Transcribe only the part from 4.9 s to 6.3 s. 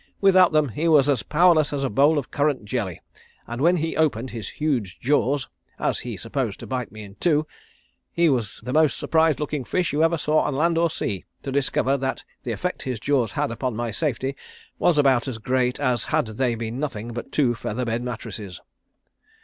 jaws, as he